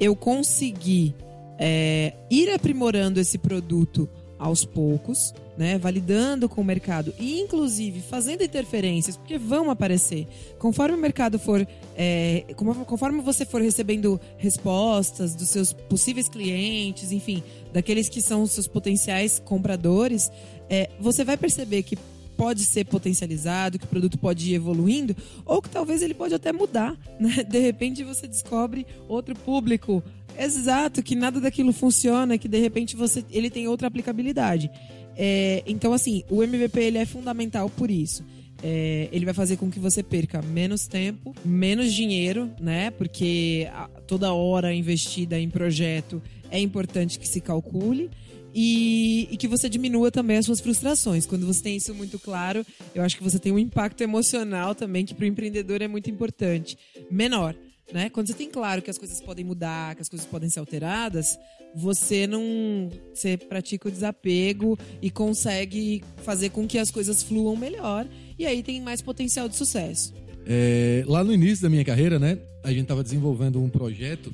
[0.00, 1.14] eu conseguir
[1.58, 8.42] é, ir aprimorando esse produto aos poucos, né, validando com o mercado e inclusive fazendo
[8.42, 10.26] interferências, porque vão aparecer.
[10.58, 12.44] Conforme o mercado for, é,
[12.86, 18.66] conforme você for recebendo respostas dos seus possíveis clientes, enfim, daqueles que são os seus
[18.66, 20.30] potenciais compradores,
[20.68, 21.96] é, você vai perceber que
[22.36, 26.52] pode ser potencializado, que o produto pode ir evoluindo, ou que talvez ele pode até
[26.52, 27.44] mudar, né?
[27.44, 30.02] De repente você descobre outro público
[30.38, 34.70] exato, que nada daquilo funciona, que de repente você ele tem outra aplicabilidade.
[35.16, 38.24] É, então, assim, o MVP ele é fundamental por isso.
[38.62, 42.90] É, ele vai fazer com que você perca menos tempo, menos dinheiro, né?
[42.90, 43.68] Porque
[44.06, 48.10] toda hora investida em projeto é importante que se calcule.
[48.54, 51.26] E, e que você diminua também as suas frustrações.
[51.26, 52.64] Quando você tem isso muito claro,
[52.94, 56.08] eu acho que você tem um impacto emocional também, que para o empreendedor é muito
[56.08, 56.78] importante.
[57.10, 57.56] Menor.
[57.92, 58.08] Né?
[58.08, 61.36] Quando você tem claro que as coisas podem mudar, que as coisas podem ser alteradas,
[61.74, 62.90] você não.
[63.12, 68.06] Você pratica o desapego e consegue fazer com que as coisas fluam melhor.
[68.38, 70.14] E aí tem mais potencial de sucesso.
[70.46, 74.32] É, lá no início da minha carreira, né, a gente estava desenvolvendo um projeto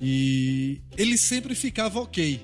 [0.00, 2.40] e ele sempre ficava ok.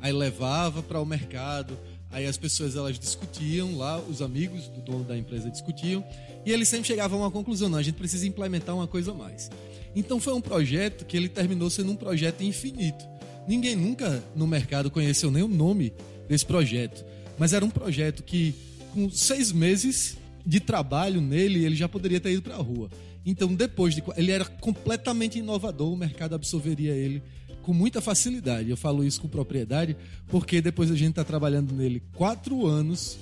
[0.00, 1.78] Aí levava para o mercado,
[2.10, 6.04] aí as pessoas elas discutiam lá, os amigos do dono da empresa discutiam
[6.44, 9.14] e ele sempre chegava a uma conclusão: não, a gente precisa implementar uma coisa a
[9.14, 9.50] mais.
[9.94, 13.04] Então foi um projeto que ele terminou sendo um projeto infinito.
[13.48, 15.92] Ninguém nunca no mercado conheceu nem o nome
[16.28, 17.04] desse projeto,
[17.38, 18.54] mas era um projeto que
[18.92, 22.88] com seis meses de trabalho nele, ele já poderia ter ido para a rua.
[23.26, 24.02] Então, depois de.
[24.16, 27.20] Ele era completamente inovador, o mercado absorveria ele
[27.66, 28.70] com muita facilidade.
[28.70, 29.96] Eu falo isso com propriedade,
[30.28, 33.18] porque depois a gente está trabalhando nele quatro anos.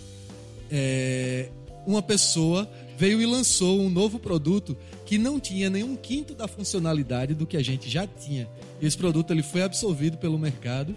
[0.70, 1.48] é,
[1.87, 7.35] uma pessoa veio e lançou um novo produto que não tinha nenhum quinto da funcionalidade
[7.35, 8.48] do que a gente já tinha.
[8.80, 10.94] Esse produto ele foi absorvido pelo mercado.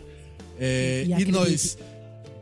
[0.60, 1.77] é, E e nós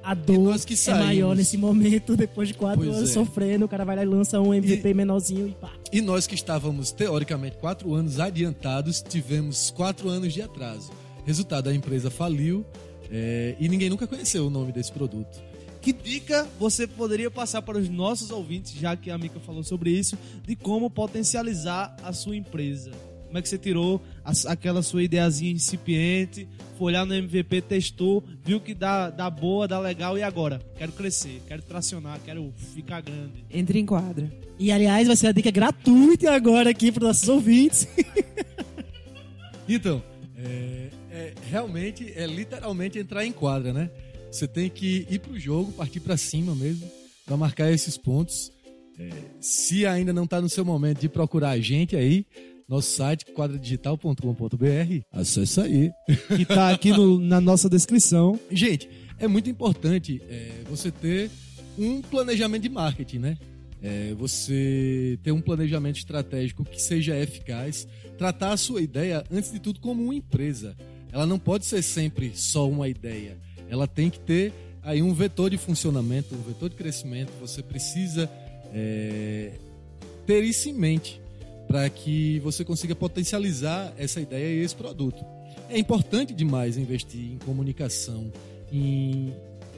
[0.06, 3.14] A dor nós que é maior nesse momento, depois de quatro Pois anos é.
[3.14, 5.74] sofrendo, o cara vai lá e lança um MVP menorzinho e pá.
[5.92, 10.92] E nós que estávamos, teoricamente, quatro anos adiantados, tivemos quatro anos de atraso.
[11.26, 12.64] Resultado, a empresa faliu
[13.10, 15.42] é, e ninguém nunca conheceu o nome desse produto.
[15.82, 19.90] Que dica você poderia passar para os nossos ouvintes, já que a Mica falou sobre
[19.90, 20.16] isso,
[20.46, 22.92] de como potencializar a sua empresa?
[23.36, 28.24] Como é que você tirou a- aquela sua ideiazinha incipiente, foi olhar no MVP, testou,
[28.46, 30.62] viu que dá, dá boa, dá legal e agora?
[30.78, 33.44] Quero crescer, quero tracionar, quero ficar grande.
[33.52, 34.32] Entre em quadra.
[34.58, 37.86] E aliás, vai ser a dica gratuita agora aqui para nossos ouvintes.
[39.68, 40.02] Então,
[40.38, 43.90] é, é, realmente, é literalmente entrar em quadra, né?
[44.32, 46.88] Você tem que ir pro jogo, partir para cima mesmo,
[47.26, 48.52] para marcar esses pontos.
[49.00, 49.10] É,
[49.42, 52.28] se ainda não tá no seu momento de procurar a gente aí,
[52.68, 55.92] nosso site quadradigital.com.br, acessa aí.
[56.36, 58.40] Que tá aqui no- na nossa descrição.
[58.52, 61.30] Gente, é muito importante é, você ter
[61.78, 63.38] um planejamento de marketing, né?
[63.82, 69.60] É, você ter um planejamento estratégico que seja eficaz, tratar a sua ideia, antes de
[69.60, 70.76] tudo, como uma empresa.
[71.12, 73.38] Ela não pode ser sempre só uma ideia.
[73.70, 74.52] Ela tem que ter
[74.82, 77.32] aí um vetor de funcionamento, um vetor de crescimento.
[77.40, 78.30] Você precisa
[78.74, 79.52] é,
[80.26, 81.22] ter isso em mente
[81.68, 85.24] para que você consiga potencializar essa ideia e esse produto.
[85.70, 88.32] É importante demais investir em comunicação,
[88.72, 89.34] em,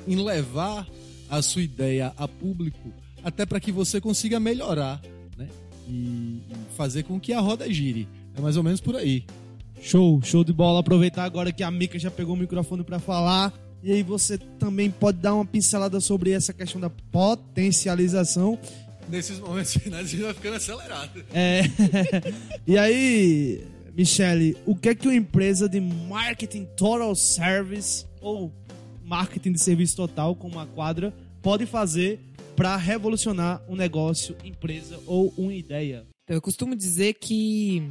[0.07, 0.87] em levar
[1.29, 5.01] a sua ideia a público, até para que você consiga melhorar
[5.37, 5.47] né?
[5.87, 6.43] e, e
[6.75, 8.07] fazer com que a roda gire.
[8.35, 9.25] É mais ou menos por aí.
[9.81, 10.79] Show, show de bola.
[10.79, 13.53] Aproveitar agora que a Mica já pegou o microfone para falar.
[13.83, 18.57] E aí você também pode dar uma pincelada sobre essa questão da potencialização.
[19.09, 21.23] Nesses momentos finais a gente vai ficando acelerado.
[21.33, 21.61] É.
[22.67, 23.65] e aí,
[23.95, 28.53] Michele, o que é que uma empresa de marketing total service ou
[29.03, 32.19] marketing de serviço total, como a Quadra, pode fazer
[32.55, 36.05] para revolucionar um negócio, empresa ou uma ideia?
[36.23, 37.89] Então, eu costumo dizer que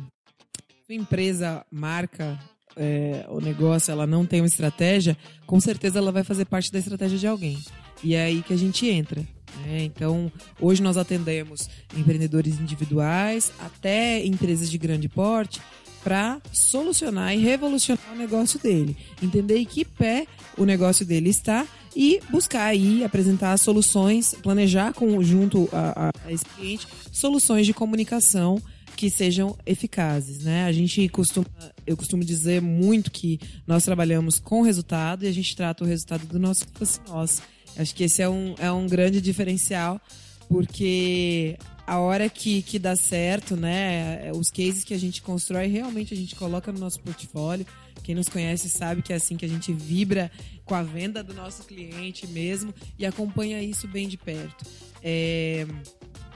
[0.85, 2.38] sua empresa, marca,
[2.76, 6.79] é, o negócio, ela não tem uma estratégia, com certeza ela vai fazer parte da
[6.79, 7.59] estratégia de alguém.
[8.05, 9.26] E é aí que a gente entra.
[9.66, 9.83] Né?
[9.85, 15.61] Então, hoje nós atendemos empreendedores individuais até empresas de grande porte
[16.05, 18.96] para solucionar e revolucionar o negócio dele.
[19.20, 20.26] Entender em que pé
[20.57, 26.44] o negócio dele está e buscar aí apresentar soluções, planejar com, junto a, a- esse
[26.44, 28.62] cliente soluções de comunicação
[28.94, 30.64] que sejam eficazes, né?
[30.64, 31.46] A gente costuma,
[31.87, 36.24] eu costumo dizer muito que nós trabalhamos com resultado e a gente trata o resultado
[36.26, 36.64] do nosso
[37.09, 37.42] nós.
[37.79, 40.01] Acho que esse é um, é um grande diferencial,
[40.49, 44.31] porque a hora que, que dá certo, né?
[44.35, 47.67] Os cases que a gente constrói, realmente a gente coloca no nosso portfólio.
[48.03, 50.31] Quem nos conhece sabe que é assim que a gente vibra
[50.65, 54.65] com a venda do nosso cliente mesmo e acompanha isso bem de perto.
[55.03, 55.67] É,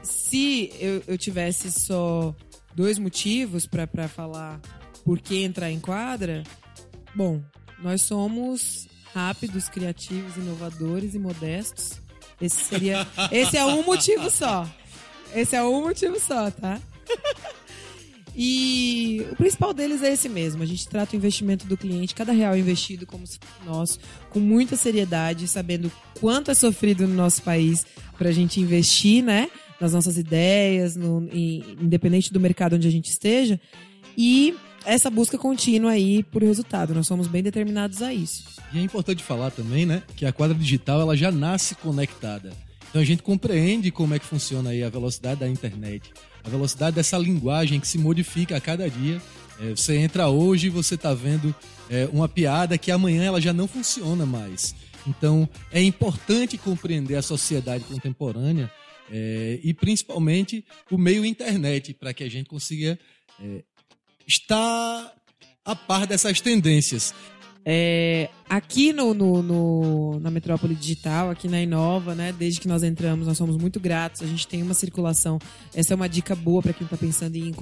[0.03, 2.35] se eu, eu tivesse só
[2.75, 4.61] dois motivos para falar
[5.05, 6.45] por que entrar em quadra,
[7.15, 7.43] bom,
[7.83, 11.93] nós somos rápidos, criativos, inovadores e modestos.
[12.41, 14.69] Esse seria, esse é um motivo só.
[15.35, 16.81] Esse é um motivo só, tá?
[18.35, 20.63] E o principal deles é esse mesmo.
[20.63, 23.99] A gente trata o investimento do cliente, cada real investido como se fosse nosso,
[24.31, 27.85] com muita seriedade, sabendo quanto é sofrido no nosso país
[28.17, 29.51] para a gente investir, né?
[29.81, 33.61] Nas nossas ideias, no, independente do mercado onde a gente esteja.
[34.17, 36.95] E essa busca contínua aí por resultado.
[36.95, 38.45] Nós somos bem determinados a isso.
[38.73, 42.53] E é importante falar também, né, que a quadra digital ela já nasce conectada.
[42.89, 46.13] Então a gente compreende como é que funciona aí a velocidade da internet,
[46.43, 49.21] a velocidade dessa linguagem que se modifica a cada dia.
[49.61, 51.55] É, você entra hoje e você está vendo
[51.89, 54.75] é, uma piada que amanhã ela já não funciona mais.
[55.07, 58.71] Então é importante compreender a sociedade contemporânea
[59.11, 62.99] é, e principalmente o meio internet para que a gente consiga
[63.41, 63.63] é,
[64.35, 65.13] estar
[65.65, 67.13] a par dessas tendências.
[67.65, 72.33] É, aqui no, no- no- na Metrópole Digital, aqui na Inova, né?
[72.33, 74.23] Desde que nós entramos, nós somos muito gratos.
[74.23, 75.39] A gente tem uma circulação.
[75.75, 77.53] Essa é uma dica boa para quem está pensando em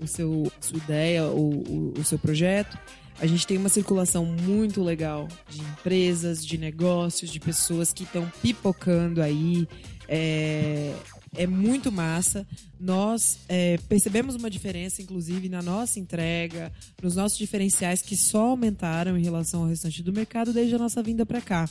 [0.00, 2.76] o seu, sua ideia ou o, o seu projeto.
[3.20, 8.30] A gente tem uma circulação muito legal de empresas, de negócios, de pessoas que estão
[8.42, 9.68] pipocando aí.
[10.08, 10.92] É,
[11.36, 12.46] é muito massa.
[12.78, 19.16] Nós é, percebemos uma diferença, inclusive, na nossa entrega, nos nossos diferenciais que só aumentaram
[19.16, 21.68] em relação ao restante do mercado desde a nossa vinda para cá.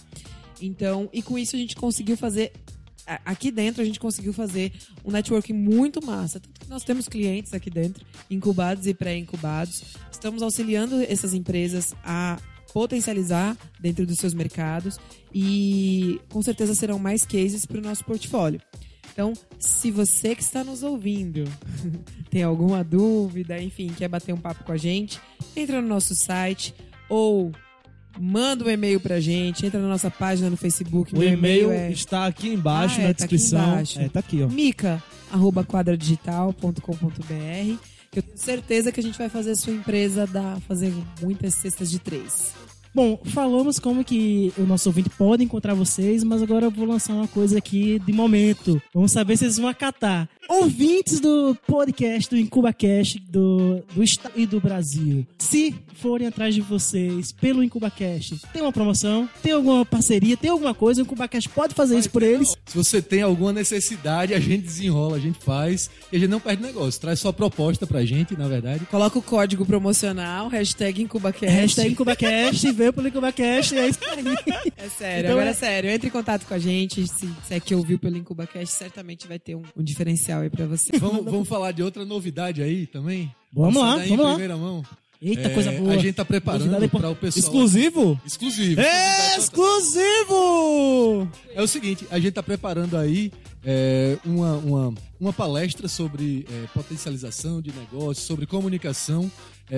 [0.62, 2.52] Então, e com isso a gente conseguiu fazer
[3.26, 4.72] aqui dentro a gente conseguiu fazer
[5.04, 6.40] um networking muito massa.
[6.40, 9.84] Tanto que nós temos clientes aqui dentro, incubados e pré-incubados.
[10.12, 12.40] Estamos auxiliando essas empresas a
[12.72, 15.00] potencializar dentro dos seus mercados
[15.34, 18.62] e com certeza serão mais cases para o nosso portfólio.
[19.20, 21.44] Então, se você que está nos ouvindo
[22.32, 25.20] tem alguma dúvida, enfim, quer bater um papo com a gente,
[25.58, 26.74] entra no nosso site
[27.10, 27.52] ou
[28.18, 31.14] manda um e-mail pra gente, entra na nossa página no Facebook.
[31.14, 33.72] O e-mail é está aqui embaixo Ah, é, na tá aqui descrição.
[33.74, 34.00] embaixo.
[34.00, 34.48] É, tá aqui, ó.
[34.48, 37.78] mica, arroba quadradigital.com.br
[38.16, 41.92] eu tenho certeza que a gente vai fazer a sua empresa dar, fazer muitas cestas
[41.92, 42.54] de três.
[42.94, 47.14] Bom, falamos como que o nosso ouvinte pode encontrar vocês, mas agora eu vou lançar
[47.14, 48.82] uma coisa aqui de momento.
[48.94, 50.28] Vamos saber se vocês vão acatar.
[50.50, 56.62] Ouvintes do podcast do IncubaCast do, do Estado e do Brasil, se forem atrás de
[56.62, 59.30] vocês pelo IncubaCast, tem uma promoção?
[59.44, 60.36] Tem alguma parceria?
[60.36, 61.02] Tem alguma coisa?
[61.02, 62.56] O IncubaCast pode fazer isso por eles?
[62.66, 66.40] Se você tem alguma necessidade, a gente desenrola, a gente faz e a gente não
[66.40, 67.00] perde negócio.
[67.00, 68.86] Traz sua proposta pra gente, na verdade.
[68.86, 71.56] Coloca o código promocional, hashtag IncubaCast.
[71.56, 74.24] Hashtag IncubaCast, veio pelo IncubaCast, é isso aí.
[74.78, 75.90] É sério, Então agora é- é sério.
[75.92, 77.06] Entre em contato com a gente.
[77.08, 80.66] Se, se é que ouviu pelo IncubaCast, certamente vai ter um, um diferencial aí pra
[80.66, 80.98] você.
[80.98, 83.32] Vamos, vamos falar de outra novidade aí também?
[83.54, 84.84] Vamos lá, sair daí vamos em lá.
[85.22, 85.94] Eita, É, coisa boa.
[85.94, 87.44] A gente tá preparando é para o pessoal.
[87.44, 88.22] Exclusivo?
[88.26, 88.80] Exclusivo.
[89.38, 91.28] Exclusivo!
[91.54, 93.30] É o seguinte, a gente tá preparando aí
[93.64, 99.30] é, uma, uma, uma palestra sobre é, potencialização de negócios, sobre comunicação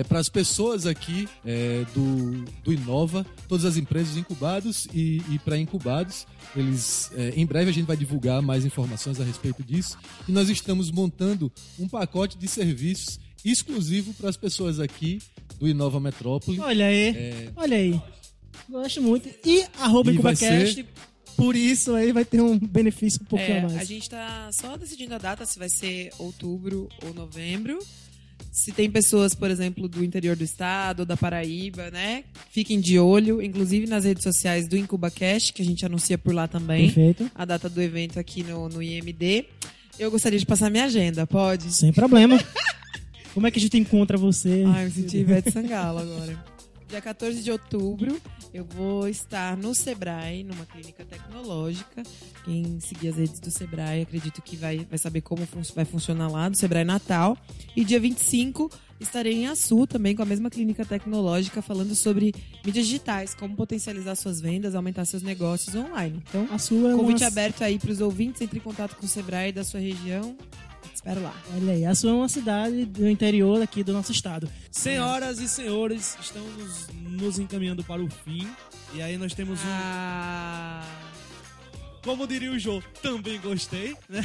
[0.08, 6.26] para as pessoas aqui é, do, do Inova, todas as empresas incubados e, e pré-incubados.
[6.56, 9.98] Eles, é, em breve a gente vai divulgar mais informações a respeito disso.
[10.26, 15.20] E nós estamos montando um pacote de serviços exclusivo para as pessoas aqui
[15.58, 16.58] do Inova Metrópole.
[16.60, 18.00] Olha aí, olha aí.
[18.68, 19.28] Gosto muito.
[19.44, 20.12] E arroba É.
[20.12, 20.86] E IncubaCast,
[21.36, 23.76] por isso aí vai ter um benefício um pouquinho É, a mais.
[23.78, 27.78] a gente tá só decidindo a data, se vai ser outubro ou novembro.
[28.50, 32.24] Se tem pessoas, por exemplo, do interior do estado ou da Paraíba, né?
[32.50, 36.46] Fiquem de olho, inclusive nas redes sociais do IncubaCast, que a gente anuncia por lá
[36.46, 36.86] também.
[36.86, 37.30] Perfeito.
[37.34, 39.46] A data do evento aqui no, no IMD.
[39.98, 41.72] Eu gostaria de passar minha agenda, pode?
[41.72, 42.38] Sem problema.
[43.34, 44.64] Como é que a gente encontra você?
[44.66, 46.44] Ai, me senti Ivete Sangalo agora.
[46.88, 48.20] Dia 14 de outubro,
[48.52, 52.02] eu vou estar no Sebrae, numa clínica tecnológica.
[52.44, 56.28] Quem seguir as redes do Sebrae, acredito que vai, vai saber como fun- vai funcionar
[56.28, 57.34] lá, do Sebrae Natal.
[57.74, 62.84] E dia 25, estarei em Açu, também com a mesma clínica tecnológica, falando sobre mídias
[62.84, 66.22] digitais, como potencializar suas vendas, aumentar seus negócios online.
[66.28, 67.28] Então, A sua é convite uma...
[67.28, 70.36] aberto aí para os ouvintes, entre em contato com o Sebrae da sua região.
[70.94, 71.34] Espero lá.
[71.54, 74.48] Olha aí, a sua é uma cidade do interior aqui do nosso estado.
[74.70, 78.48] Senhoras e senhores, estamos nos, encaminhando para o fim.
[78.94, 79.68] E aí nós temos um.
[79.68, 80.82] Ah...
[82.04, 84.22] Como diria o Jô, também gostei, né?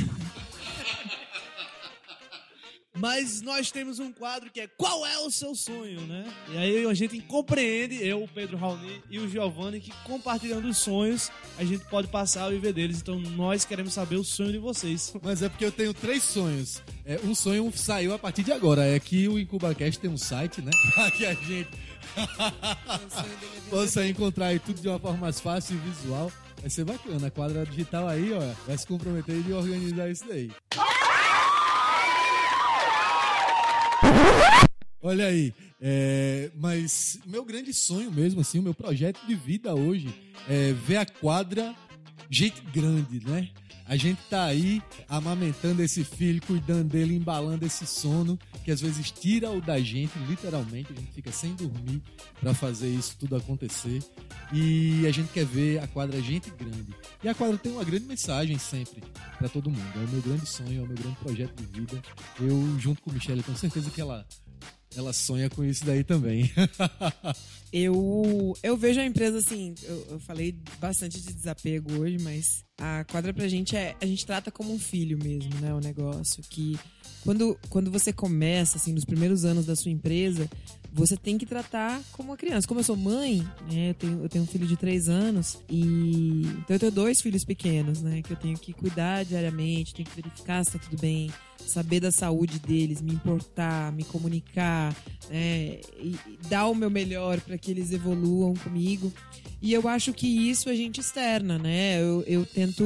[3.00, 6.26] Mas nós temos um quadro que é Qual é o seu sonho, né?
[6.52, 10.78] E aí a gente compreende, eu, o Pedro Raoni e o Giovanni, que compartilhando os
[10.78, 13.00] sonhos, a gente pode passar a viver deles.
[13.00, 15.14] Então nós queremos saber o sonho de vocês.
[15.22, 16.82] Mas é porque eu tenho três sonhos.
[17.06, 18.86] É, um sonho saiu a partir de agora.
[18.86, 20.72] É que o IncubaCast tem um site, né?
[20.94, 21.70] Pra que a gente
[23.70, 26.32] possa encontrar aí tudo de uma forma mais fácil e visual.
[26.60, 27.28] Vai ser bacana.
[27.28, 30.52] A quadra digital aí, ó, vai se comprometer de organizar isso daí.
[35.02, 40.14] Olha aí, é, mas meu grande sonho mesmo, assim, o meu projeto de vida hoje
[40.50, 41.76] é ver a quadra
[42.30, 43.50] gente grande, né?
[43.86, 49.12] A gente tá aí amamentando esse filho, cuidando dele, embalando esse sono, que às vezes
[49.12, 52.02] tira o da gente, literalmente, a gente fica sem dormir
[52.42, 54.04] pra fazer isso tudo acontecer.
[54.52, 56.94] E a gente quer ver a quadra gente grande.
[57.24, 59.02] E a quadra tem uma grande mensagem sempre
[59.38, 59.92] pra todo mundo.
[59.96, 62.02] É o meu grande sonho, é o meu grande projeto de vida.
[62.42, 64.28] Eu, junto com Michelle, tenho certeza que ela,
[64.98, 66.52] ela sonha com isso daí também.
[67.72, 73.04] Eu, eu vejo a empresa assim, eu, eu falei bastante de desapego hoje, mas a
[73.04, 73.94] quadra pra gente é.
[74.02, 75.74] A gente trata como um filho mesmo, né?
[75.74, 76.42] O negócio.
[76.50, 76.80] Que
[77.24, 80.50] quando, quando você começa, assim, nos primeiros anos da sua empresa,
[80.94, 82.66] você tem que tratar como uma criança.
[82.66, 83.90] Como eu sou mãe, né?
[83.90, 86.44] Eu tenho, eu tenho um filho de três anos e.
[86.60, 88.22] Então eu tenho dois filhos pequenos, né?
[88.22, 91.30] Que eu tenho que cuidar diariamente, tenho que verificar se tá tudo bem,
[91.66, 94.96] saber da saúde deles, me importar, me comunicar,
[95.30, 95.80] né?
[96.00, 96.16] E,
[96.50, 99.12] dar o meu melhor para que eles evoluam comigo.
[99.62, 102.00] E eu acho que isso a gente externa, né?
[102.02, 102.84] Eu, eu tento,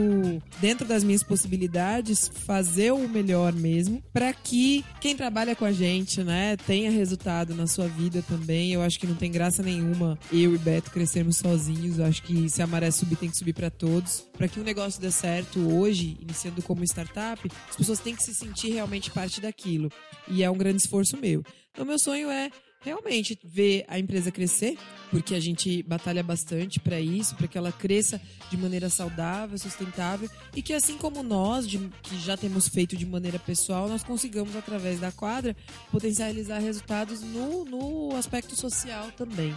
[0.61, 6.23] dentro das minhas possibilidades, fazer o melhor mesmo, para que quem trabalha com a gente,
[6.23, 8.71] né, tenha resultado na sua vida também.
[8.71, 11.99] Eu acho que não tem graça nenhuma eu e Beto crescermos sozinhos.
[11.99, 14.25] Eu acho que se a maré subir, tem que subir para todos.
[14.37, 18.33] Para que o negócio dê certo hoje, iniciando como startup, as pessoas têm que se
[18.33, 19.89] sentir realmente parte daquilo.
[20.27, 21.43] E é um grande esforço meu.
[21.71, 22.49] Então, meu sonho é
[22.83, 24.75] realmente ver a empresa crescer,
[25.11, 30.27] porque a gente batalha bastante para isso, para que ela cresça de maneira saudável, sustentável
[30.55, 34.55] e que assim como nós, de- que já temos feito de maneira pessoal, nós consigamos
[34.55, 35.55] através da quadra
[35.91, 39.53] potencializar resultados no, no aspecto social também.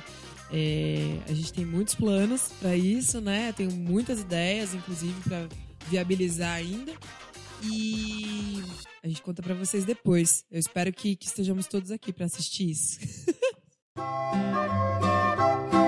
[0.53, 3.55] É, a gente tem muitos planos para isso, né?
[3.57, 5.49] Tenho muitas ideias, inclusive, para
[5.89, 6.93] viabilizar ainda.
[7.63, 8.63] E
[9.05, 10.47] a gente conta para vocês depois.
[10.51, 12.99] Eu espero que, que estejamos todos aqui para assistir isso.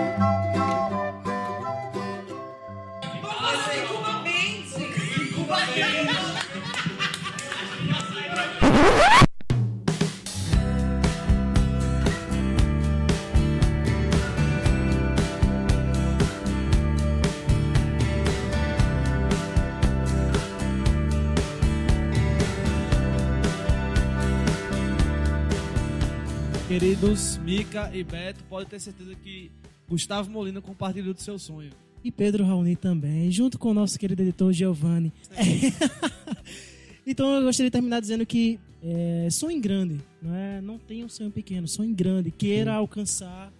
[26.78, 29.50] Queridos Mica e Beto, pode ter certeza que
[29.88, 31.70] Gustavo Molina compartilhou do seu sonho.
[32.04, 35.10] E Pedro Raoni também, junto com o nosso querido editor Giovanni.
[37.06, 40.60] então eu gostaria de terminar dizendo que é, sonhe grande, não, é?
[40.60, 43.50] não tenha um sonho pequeno, sonhe grande, queira alcançar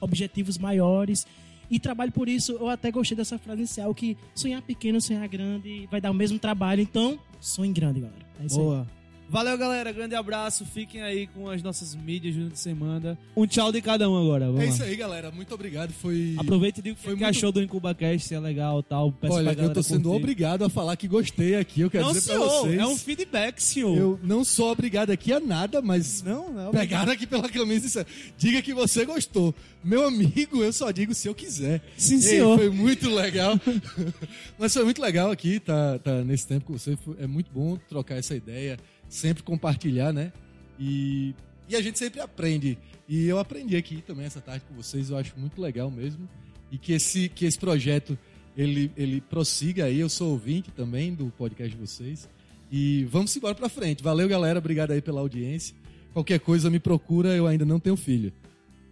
[0.00, 1.26] objetivos maiores
[1.70, 2.52] e trabalhe por isso.
[2.52, 6.38] Eu até gostei dessa frase inicial que sonhar pequeno, sonhar grande vai dar o mesmo
[6.38, 8.26] trabalho, então sonhe grande, galera.
[8.40, 9.01] É isso aí.
[9.28, 9.90] Valeu, galera.
[9.92, 10.64] Grande abraço.
[10.66, 13.18] Fiquem aí com as nossas mídias durante a semana.
[13.34, 14.46] Um tchau de cada um agora.
[14.46, 14.70] Vamos É lá.
[14.70, 15.30] isso aí, galera.
[15.30, 15.90] Muito obrigado.
[15.90, 16.34] Foi.
[16.38, 18.82] Aproveita e diga o que Foi que muito- achou do IncubaCast, se é legal e
[18.82, 19.10] tal.
[19.12, 20.16] Peço Olha, pra eu tô sendo curtir.
[20.22, 21.80] obrigado a falar que gostei aqui.
[21.80, 22.60] Eu quero Não, dizer pra senhor.
[22.60, 22.78] vocês.
[22.78, 23.96] É um feedback, senhor.
[23.96, 26.70] Eu não sou obrigado aqui a nada, mas Não, não.
[26.70, 28.06] pegaram aqui pela camisa e disseram,
[28.36, 29.54] diga que você gostou.
[29.82, 31.80] Meu amigo, eu só digo se eu quiser.
[31.96, 32.58] Sim, Ei, senhor.
[32.58, 33.58] foi muito legal.
[34.58, 36.96] Mas foi muito legal aqui, tá, tá nesse tempo com você.
[37.18, 38.78] É muito bom trocar essa ideia,
[39.14, 40.32] sempre compartilhar, né?
[40.78, 41.34] E,
[41.68, 42.78] e a gente sempre aprende.
[43.08, 46.28] E eu aprendi aqui também essa tarde com vocês, eu acho muito legal mesmo.
[46.70, 48.18] E que esse, que esse projeto
[48.56, 50.00] ele, ele prossiga aí.
[50.00, 52.28] Eu sou ouvinte também do podcast de vocês.
[52.70, 54.02] E vamos embora pra frente.
[54.02, 54.58] Valeu, galera.
[54.58, 55.74] Obrigado aí pela audiência.
[56.12, 58.32] Qualquer coisa me procura, eu ainda não tenho filho.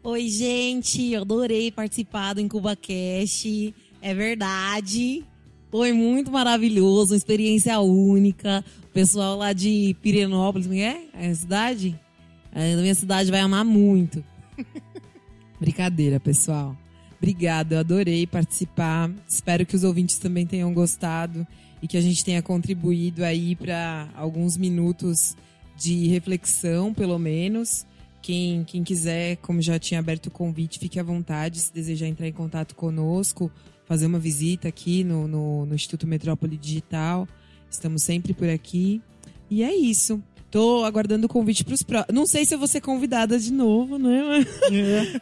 [0.03, 3.75] Oi, gente, eu adorei participar do IncubaCast.
[4.01, 5.25] É verdade.
[5.71, 8.65] Foi muito maravilhoso, uma experiência única.
[8.85, 11.05] O pessoal lá de Pirenópolis, como é?
[11.15, 11.99] É a cidade?
[12.53, 14.25] É, da minha cidade vai amar muito.
[15.61, 16.77] Brincadeira, pessoal.
[17.19, 19.11] Obrigada, eu adorei participar.
[19.29, 21.47] Espero que os ouvintes também tenham gostado
[21.83, 25.37] e que a gente tenha contribuído aí para alguns minutos
[25.77, 27.87] de reflexão, pelo menos.
[28.23, 32.27] Quem, quem quiser, como já tinha aberto o convite, fique à vontade se desejar entrar
[32.27, 33.51] em contato conosco,
[33.91, 37.27] fazer uma visita aqui no, no, no Instituto Metrópole Digital.
[37.69, 39.03] Estamos sempre por aqui.
[39.51, 40.23] E é isso.
[40.49, 42.15] Tô aguardando o convite para os próximos.
[42.15, 44.23] Não sei se eu vou ser convidada de novo, né?
[44.23, 44.47] Mas-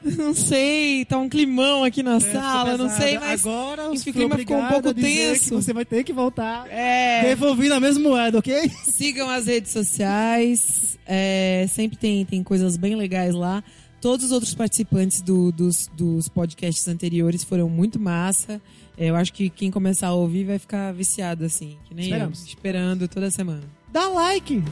[0.18, 3.40] Não sei, tá um climão aqui na sala, não sei, mas.
[3.46, 5.54] Agora o clima ficou um pouco tenso.
[5.54, 8.70] você vai ter que voltar É, devolvendo a mesma moeda, ok?
[8.84, 10.98] sigam as redes sociais.
[11.06, 13.64] é, sempre tem, tem coisas bem legais lá.
[14.00, 18.60] Todos os outros participantes do- dos, dos podcasts anteriores foram muito massa.
[18.96, 22.40] É, eu acho que quem começar a ouvir vai ficar viciado, assim, que nem Esperamos.
[22.40, 23.62] eu, esperando toda semana.
[23.92, 24.62] Dá like!